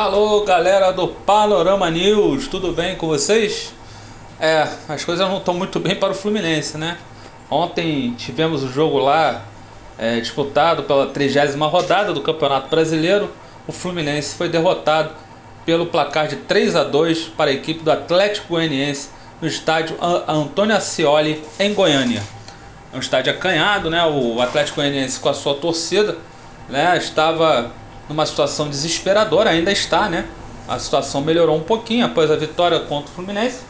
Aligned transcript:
Alô, 0.00 0.44
galera 0.44 0.92
do 0.92 1.08
Panorama 1.08 1.90
News, 1.90 2.46
tudo 2.46 2.70
bem 2.70 2.94
com 2.94 3.08
vocês? 3.08 3.74
É, 4.38 4.64
as 4.88 5.04
coisas 5.04 5.28
não 5.28 5.38
estão 5.38 5.52
muito 5.52 5.80
bem 5.80 5.96
para 5.96 6.12
o 6.12 6.14
Fluminense, 6.14 6.78
né? 6.78 6.96
Ontem 7.50 8.14
tivemos 8.16 8.62
o 8.62 8.68
jogo 8.70 8.98
lá 8.98 9.42
é, 9.98 10.20
disputado 10.20 10.84
pela 10.84 11.08
30 11.08 11.56
rodada 11.66 12.12
do 12.12 12.20
Campeonato 12.20 12.68
Brasileiro. 12.68 13.28
O 13.66 13.72
Fluminense 13.72 14.36
foi 14.36 14.48
derrotado 14.48 15.10
pelo 15.66 15.86
placar 15.86 16.28
de 16.28 16.36
3 16.36 16.76
a 16.76 16.84
2 16.84 17.32
para 17.36 17.50
a 17.50 17.52
equipe 17.52 17.82
do 17.82 17.90
Atlético 17.90 18.50
Goianiense 18.50 19.08
no 19.42 19.48
estádio 19.48 19.96
Antônio 20.28 20.76
Ascioli, 20.76 21.42
em 21.58 21.74
Goiânia. 21.74 22.22
É 22.92 22.96
um 22.96 23.00
estádio 23.00 23.32
acanhado, 23.32 23.90
né? 23.90 24.04
O 24.04 24.40
Atlético 24.40 24.76
Goianiense 24.76 25.18
com 25.18 25.28
a 25.28 25.34
sua 25.34 25.56
torcida 25.56 26.16
né, 26.68 26.96
estava 26.96 27.72
numa 28.08 28.24
situação 28.24 28.68
desesperadora, 28.68 29.50
ainda 29.50 29.70
está, 29.70 30.08
né? 30.08 30.26
A 30.66 30.78
situação 30.78 31.20
melhorou 31.20 31.56
um 31.56 31.62
pouquinho 31.62 32.06
após 32.06 32.30
a 32.30 32.36
vitória 32.36 32.80
contra 32.80 33.10
o 33.10 33.14
Fluminense, 33.14 33.60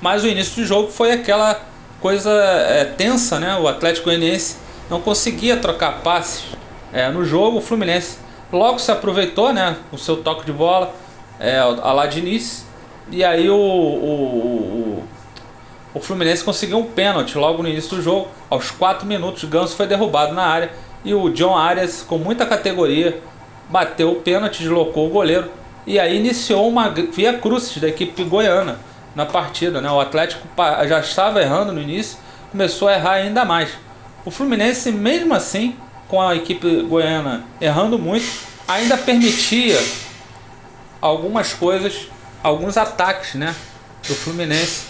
mas 0.00 0.24
o 0.24 0.28
início 0.28 0.62
do 0.62 0.66
jogo 0.66 0.90
foi 0.90 1.12
aquela 1.12 1.60
coisa 2.00 2.30
é, 2.30 2.84
tensa, 2.84 3.38
né? 3.38 3.56
O 3.56 3.66
Atlético 3.66 4.06
Goianiense 4.06 4.56
não 4.88 5.00
conseguia 5.00 5.56
trocar 5.56 6.00
passes 6.00 6.44
é, 6.92 7.08
no 7.10 7.24
jogo, 7.24 7.58
o 7.58 7.60
Fluminense 7.60 8.18
logo 8.52 8.78
se 8.78 8.90
aproveitou, 8.90 9.52
né? 9.52 9.76
O 9.92 9.98
seu 9.98 10.16
toque 10.18 10.46
de 10.46 10.52
bola, 10.52 10.94
é, 11.38 11.58
a 11.58 11.92
lá 11.92 12.06
de 12.06 12.18
início, 12.18 12.64
e 13.10 13.24
aí 13.24 13.48
o, 13.48 13.56
o, 13.56 13.58
o, 13.58 15.04
o 15.94 16.00
Fluminense 16.00 16.44
conseguiu 16.44 16.78
um 16.78 16.84
pênalti 16.84 17.36
logo 17.36 17.62
no 17.62 17.68
início 17.68 17.96
do 17.96 18.02
jogo, 18.02 18.28
aos 18.50 18.70
4 18.70 19.06
minutos, 19.06 19.44
Ganso 19.44 19.76
foi 19.76 19.86
derrubado 19.86 20.34
na 20.34 20.44
área 20.44 20.70
e 21.04 21.14
o 21.14 21.30
John 21.30 21.56
Arias, 21.56 22.02
com 22.02 22.18
muita 22.18 22.44
categoria, 22.44 23.22
bateu 23.68 24.12
o 24.12 24.16
pênalti, 24.16 24.62
deslocou 24.62 25.06
o 25.06 25.10
goleiro 25.10 25.50
e 25.86 25.98
aí 25.98 26.16
iniciou 26.16 26.68
uma 26.68 26.90
via 26.90 27.38
crucis 27.38 27.80
da 27.80 27.88
equipe 27.88 28.24
goiana 28.24 28.78
na 29.14 29.24
partida. 29.24 29.80
Né? 29.80 29.90
O 29.90 30.00
Atlético 30.00 30.46
já 30.86 31.00
estava 31.00 31.40
errando 31.40 31.72
no 31.72 31.80
início, 31.80 32.18
começou 32.50 32.88
a 32.88 32.94
errar 32.94 33.12
ainda 33.12 33.44
mais. 33.44 33.70
O 34.24 34.30
Fluminense, 34.30 34.92
mesmo 34.92 35.34
assim, 35.34 35.76
com 36.08 36.20
a 36.20 36.36
equipe 36.36 36.82
goiana 36.82 37.44
errando 37.60 37.98
muito, 37.98 38.26
ainda 38.66 38.96
permitia 38.96 39.78
algumas 41.00 41.54
coisas, 41.54 42.08
alguns 42.42 42.76
ataques 42.76 43.34
né, 43.34 43.54
do 44.06 44.14
Fluminense. 44.14 44.86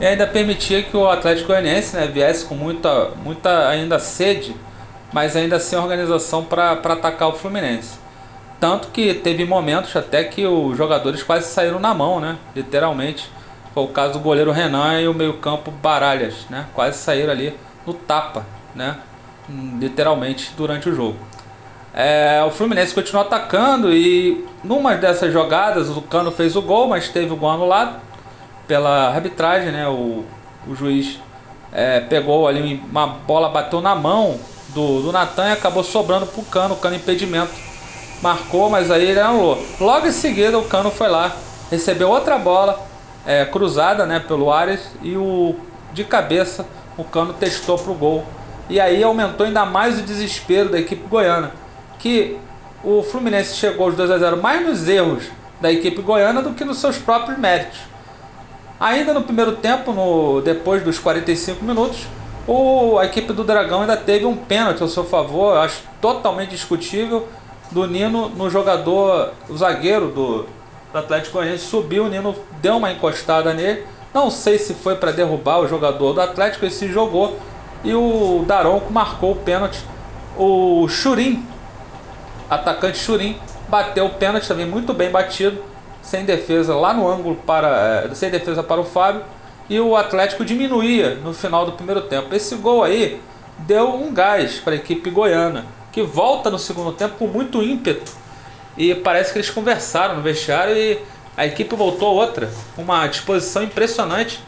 E 0.00 0.06
ainda 0.06 0.26
permitia 0.26 0.82
que 0.82 0.96
o 0.96 1.08
Atlético 1.08 1.48
Goianiense 1.48 1.94
né, 1.94 2.06
viesse 2.06 2.46
com 2.46 2.54
muita, 2.54 3.10
muita 3.22 3.68
ainda 3.68 3.98
sede 3.98 4.54
mas 5.12 5.36
ainda 5.36 5.58
sem 5.58 5.78
organização 5.78 6.44
para 6.44 6.72
atacar 6.72 7.28
o 7.28 7.32
Fluminense. 7.32 7.98
Tanto 8.60 8.88
que 8.88 9.14
teve 9.14 9.44
momentos 9.44 9.96
até 9.96 10.22
que 10.22 10.46
os 10.46 10.76
jogadores 10.76 11.22
quase 11.22 11.48
saíram 11.48 11.78
na 11.78 11.94
mão, 11.94 12.20
né? 12.20 12.36
Literalmente. 12.54 13.30
Foi 13.72 13.84
o 13.84 13.88
caso 13.88 14.14
do 14.14 14.18
goleiro 14.18 14.50
Renan 14.50 15.00
e 15.00 15.08
o 15.08 15.14
meio-campo 15.14 15.70
Baralhas, 15.70 16.46
né? 16.50 16.66
Quase 16.74 16.98
saíram 16.98 17.32
ali 17.32 17.56
no 17.86 17.94
tapa, 17.94 18.44
né? 18.74 18.98
Literalmente 19.48 20.52
durante 20.56 20.88
o 20.88 20.94
jogo. 20.94 21.16
É, 21.94 22.42
o 22.46 22.50
Fluminense 22.50 22.94
continuou 22.94 23.26
atacando 23.26 23.92
e 23.92 24.44
numa 24.62 24.94
dessas 24.94 25.32
jogadas 25.32 25.88
o 25.88 26.02
Cano 26.02 26.30
fez 26.30 26.54
o 26.54 26.62
gol, 26.62 26.88
mas 26.88 27.08
teve 27.08 27.32
o 27.32 27.36
gol 27.36 27.50
anulado 27.50 28.00
pela 28.68 29.08
arbitragem, 29.08 29.72
né? 29.72 29.88
O, 29.88 30.24
o 30.68 30.74
juiz 30.76 31.18
é, 31.72 32.00
pegou 32.00 32.46
ali 32.46 32.82
uma 32.90 33.06
bola, 33.06 33.48
bateu 33.48 33.80
na 33.80 33.94
mão 33.94 34.38
do, 34.74 35.02
do 35.02 35.12
Natan 35.12 35.48
e 35.48 35.52
acabou 35.52 35.82
sobrando 35.82 36.26
pro 36.26 36.42
Cano, 36.42 36.74
o 36.74 36.76
Cano 36.76 36.96
impedimento. 36.96 37.52
Marcou, 38.22 38.68
mas 38.68 38.90
aí 38.90 39.08
ele 39.10 39.20
anulou. 39.20 39.64
Logo 39.80 40.06
em 40.06 40.12
seguida 40.12 40.58
o 40.58 40.64
Cano 40.64 40.90
foi 40.90 41.08
lá, 41.08 41.34
recebeu 41.70 42.08
outra 42.08 42.36
bola 42.36 42.78
é, 43.26 43.44
cruzada 43.44 44.04
né, 44.04 44.20
pelo 44.20 44.52
Ares 44.52 44.80
e 45.02 45.16
o 45.16 45.56
de 45.92 46.04
cabeça 46.04 46.66
o 46.96 47.04
Cano 47.04 47.32
testou 47.32 47.78
pro 47.78 47.94
gol. 47.94 48.24
E 48.68 48.78
aí 48.78 49.02
aumentou 49.02 49.46
ainda 49.46 49.64
mais 49.64 49.98
o 49.98 50.02
desespero 50.02 50.68
da 50.68 50.78
equipe 50.78 51.06
goiana. 51.08 51.52
Que 51.98 52.38
o 52.84 53.02
Fluminense 53.02 53.56
chegou 53.56 53.86
aos 53.86 53.96
2 53.96 54.10
a 54.10 54.18
0 54.18 54.36
mais 54.36 54.64
nos 54.66 54.88
erros 54.88 55.24
da 55.60 55.72
equipe 55.72 56.00
goiana 56.02 56.40
do 56.42 56.52
que 56.52 56.64
nos 56.64 56.78
seus 56.78 56.96
próprios 56.96 57.38
méritos. 57.38 57.80
Ainda 58.78 59.12
no 59.12 59.22
primeiro 59.22 59.56
tempo, 59.56 59.92
no, 59.92 60.40
depois 60.40 60.82
dos 60.82 60.98
45 60.98 61.64
minutos, 61.64 62.06
o, 62.50 62.98
a 62.98 63.06
equipe 63.06 63.32
do 63.32 63.44
Dragão 63.44 63.82
ainda 63.82 63.96
teve 63.96 64.24
um 64.24 64.36
pênalti 64.36 64.82
ao 64.82 64.88
seu 64.88 65.04
favor, 65.04 65.54
eu 65.54 65.60
acho 65.60 65.84
totalmente 66.00 66.50
discutível, 66.50 67.28
do 67.70 67.86
Nino 67.86 68.28
no 68.30 68.50
jogador, 68.50 69.32
o 69.48 69.56
zagueiro 69.56 70.08
do, 70.08 70.46
do 70.92 70.98
Atlético 70.98 71.34
Goianiense 71.34 71.66
subiu, 71.66 72.06
o 72.06 72.08
Nino 72.08 72.34
deu 72.60 72.78
uma 72.78 72.90
encostada 72.90 73.54
nele. 73.54 73.86
Não 74.12 74.28
sei 74.28 74.58
se 74.58 74.74
foi 74.74 74.96
para 74.96 75.12
derrubar 75.12 75.60
o 75.60 75.68
jogador 75.68 76.12
do 76.12 76.20
Atlético, 76.20 76.64
ele 76.64 76.74
se 76.74 76.88
jogou 76.88 77.38
e 77.84 77.94
o 77.94 78.44
Daronco 78.44 78.92
marcou 78.92 79.30
o 79.30 79.36
pênalti. 79.36 79.78
O 80.36 80.88
Churim, 80.88 81.46
atacante 82.48 82.98
Churim, 82.98 83.38
bateu 83.68 84.06
o 84.06 84.10
pênalti 84.10 84.48
também 84.48 84.66
muito 84.66 84.92
bem 84.92 85.08
batido, 85.08 85.62
sem 86.02 86.24
defesa 86.24 86.74
lá 86.74 86.92
no 86.92 87.08
ângulo 87.08 87.36
para, 87.46 88.08
eh, 88.10 88.14
sem 88.14 88.28
defesa 88.28 88.60
para 88.60 88.80
o 88.80 88.84
Fábio 88.84 89.22
e 89.70 89.78
o 89.78 89.96
Atlético 89.96 90.44
diminuía 90.44 91.14
no 91.14 91.32
final 91.32 91.64
do 91.64 91.72
primeiro 91.72 92.02
tempo. 92.02 92.34
Esse 92.34 92.56
gol 92.56 92.82
aí 92.82 93.22
deu 93.58 93.94
um 93.94 94.12
gás 94.12 94.58
para 94.58 94.72
a 94.72 94.76
equipe 94.76 95.08
goiana, 95.10 95.64
que 95.92 96.02
volta 96.02 96.50
no 96.50 96.58
segundo 96.58 96.90
tempo 96.92 97.14
com 97.14 97.28
muito 97.28 97.62
ímpeto. 97.62 98.10
E 98.76 98.96
parece 98.96 99.32
que 99.32 99.38
eles 99.38 99.48
conversaram 99.48 100.16
no 100.16 100.22
vestiário 100.22 100.76
e 100.76 100.98
a 101.36 101.46
equipe 101.46 101.76
voltou 101.76 102.16
outra, 102.16 102.50
uma 102.76 103.06
disposição 103.06 103.62
impressionante. 103.62 104.40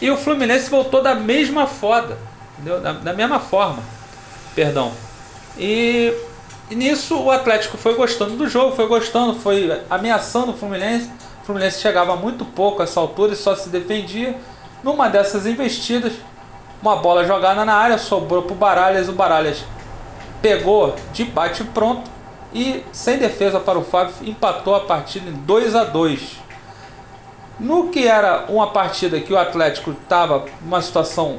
E 0.00 0.10
o 0.10 0.16
Fluminense 0.16 0.70
voltou 0.70 1.02
da 1.02 1.14
mesma 1.14 1.66
foda? 1.66 2.16
Da, 2.58 2.92
da 2.92 3.12
mesma 3.12 3.38
forma. 3.38 3.82
Perdão. 4.54 4.92
E, 5.58 6.10
e 6.70 6.74
nisso 6.74 7.20
o 7.20 7.30
Atlético 7.30 7.76
foi 7.76 7.94
gostando 7.94 8.34
do 8.34 8.48
jogo, 8.48 8.74
foi 8.74 8.86
gostando, 8.86 9.34
foi 9.34 9.78
ameaçando 9.90 10.52
o 10.52 10.56
Fluminense. 10.56 11.10
O 11.42 11.44
Fluminense 11.44 11.82
chegava 11.82 12.16
muito 12.16 12.46
pouco 12.46 12.80
a 12.80 12.84
essa 12.84 12.98
altura 12.98 13.34
e 13.34 13.36
só 13.36 13.54
se 13.54 13.68
defendia. 13.68 14.38
Numa 14.82 15.08
dessas 15.08 15.46
investidas, 15.46 16.12
uma 16.82 16.96
bola 16.96 17.24
jogada 17.24 17.64
na 17.64 17.74
área 17.74 17.98
sobrou 17.98 18.42
para 18.42 18.52
o 18.52 18.56
Baralhas. 18.56 19.08
O 19.08 19.12
Baralhas 19.12 19.64
pegou 20.40 20.94
de 21.12 21.24
bate 21.24 21.62
pronto 21.64 22.10
e, 22.52 22.84
sem 22.92 23.18
defesa 23.18 23.60
para 23.60 23.78
o 23.78 23.84
Fábio, 23.84 24.14
empatou 24.22 24.74
a 24.74 24.80
partida 24.80 25.28
em 25.28 25.34
2 25.34 25.74
a 25.74 25.84
2 25.84 26.38
No 27.58 27.88
que 27.88 28.06
era 28.06 28.46
uma 28.48 28.68
partida 28.68 29.20
que 29.20 29.32
o 29.32 29.38
Atlético 29.38 29.90
estava 29.90 30.46
numa 30.62 30.80
situação 30.80 31.38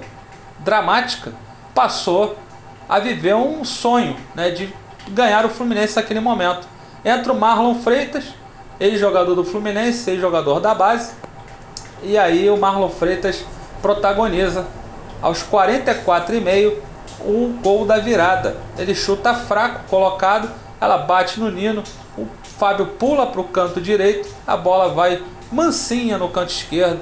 dramática, 0.60 1.34
passou 1.74 2.38
a 2.88 3.00
viver 3.00 3.34
um 3.34 3.64
sonho 3.66 4.16
né, 4.36 4.52
de 4.52 4.72
ganhar 5.10 5.46
o 5.46 5.50
Fluminense 5.50 5.96
naquele 5.96 6.20
momento. 6.20 6.68
Entra 7.04 7.34
o 7.34 7.40
Marlon 7.40 7.76
Freitas, 7.76 8.26
ex-jogador 8.80 9.34
do 9.34 9.44
Fluminense, 9.44 10.10
ex-jogador 10.12 10.60
da 10.60 10.76
base, 10.76 11.14
e 12.04 12.18
aí 12.18 12.50
o 12.50 12.58
Marlon 12.58 12.90
Freitas 12.90 13.44
protagoniza 13.82 14.66
aos 15.22 15.44
44 15.44 16.36
e 16.36 16.42
meio 16.42 16.82
o 17.20 17.54
gol 17.62 17.86
da 17.86 17.98
virada. 17.98 18.58
Ele 18.78 18.96
chuta 18.96 19.34
fraco, 19.34 19.88
colocado, 19.90 20.50
ela 20.80 20.98
bate 20.98 21.40
no 21.40 21.52
Nino, 21.52 21.84
o 22.18 22.26
Fábio 22.58 22.88
pula 22.88 23.28
para 23.28 23.42
o 23.42 23.46
canto 23.46 23.80
direito, 23.80 24.28
a 24.46 24.58
bola 24.58 24.94
vai 24.94 25.22
mansinha 25.52 26.18
no 26.18 26.30
canto 26.30 26.50
esquerdo. 26.50 27.00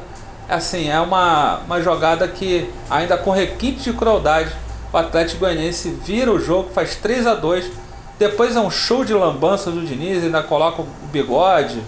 Assim, 0.47 0.89
é 0.89 0.99
uma, 0.99 1.59
uma 1.65 1.81
jogada 1.81 2.27
que 2.27 2.69
ainda 2.89 3.17
com 3.17 3.31
requinte 3.31 3.83
de 3.83 3.93
crueldade, 3.93 4.51
o 4.91 4.97
Atlético 4.97 5.41
Goianiense 5.41 5.89
vira 6.03 6.31
o 6.31 6.39
jogo, 6.39 6.71
faz 6.73 6.95
3 6.95 7.27
a 7.27 7.35
2 7.35 7.71
Depois 8.17 8.55
é 8.55 8.59
um 8.59 8.71
show 8.71 9.05
de 9.05 9.13
lambança 9.13 9.69
do 9.69 9.85
Diniz, 9.85 10.23
ainda 10.23 10.41
coloca 10.41 10.81
o 10.81 10.87
bigode, 11.11 11.79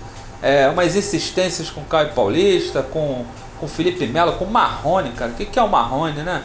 é, 0.41 0.67
umas 0.67 0.95
insistências 0.95 1.69
com 1.69 1.81
o 1.81 1.85
Caio 1.85 2.13
Paulista, 2.13 2.81
com 2.81 3.25
o 3.61 3.67
Felipe 3.67 4.07
Melo, 4.07 4.33
com 4.33 4.45
o 4.45 4.51
Marrone, 4.51 5.11
cara. 5.11 5.31
O 5.31 5.35
que, 5.35 5.45
que 5.45 5.59
é 5.59 5.61
o 5.61 5.69
Marrone, 5.69 6.23
né? 6.23 6.43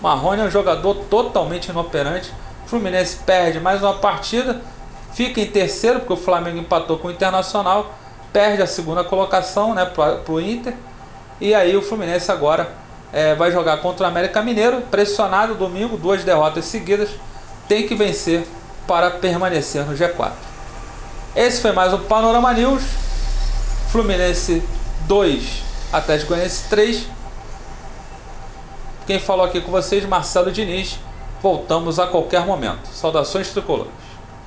Marrone 0.00 0.42
é 0.42 0.44
um 0.44 0.50
jogador 0.50 0.94
totalmente 1.10 1.68
inoperante. 1.68 2.32
O 2.64 2.68
Fluminense 2.68 3.18
perde 3.26 3.60
mais 3.60 3.82
uma 3.82 3.94
partida, 3.94 4.60
fica 5.12 5.40
em 5.40 5.46
terceiro, 5.46 6.00
porque 6.00 6.12
o 6.12 6.16
Flamengo 6.16 6.58
empatou 6.58 6.98
com 6.98 7.08
o 7.08 7.10
Internacional, 7.10 7.94
perde 8.32 8.62
a 8.62 8.66
segunda 8.66 9.04
colocação 9.04 9.74
né, 9.74 9.84
para 9.84 10.20
o 10.28 10.40
Inter. 10.40 10.74
E 11.40 11.54
aí 11.54 11.76
o 11.76 11.82
Fluminense 11.82 12.30
agora 12.30 12.70
é, 13.12 13.34
vai 13.34 13.50
jogar 13.50 13.78
contra 13.78 14.06
o 14.06 14.08
América 14.08 14.40
Mineiro, 14.42 14.80
pressionado 14.82 15.54
domingo, 15.54 15.96
duas 15.96 16.24
derrotas 16.24 16.64
seguidas, 16.64 17.10
tem 17.68 17.86
que 17.86 17.94
vencer 17.94 18.46
para 18.86 19.10
permanecer 19.10 19.84
no 19.84 19.96
G4. 19.96 20.30
Esse 21.34 21.60
foi 21.60 21.72
mais 21.72 21.92
um 21.92 21.98
Panorama 21.98 22.52
News. 22.52 23.11
Fluminense 23.92 24.62
2, 25.06 25.62
Atlético 25.92 26.30
Goianiense 26.30 26.66
3. 26.70 27.06
Quem 29.06 29.18
falou 29.18 29.44
aqui 29.44 29.60
com 29.60 29.70
vocês, 29.70 30.02
Marcelo 30.06 30.50
Diniz. 30.50 30.98
Voltamos 31.42 31.98
a 31.98 32.06
qualquer 32.06 32.46
momento. 32.46 32.86
Saudações 32.86 33.50
tricolores. 33.50 33.92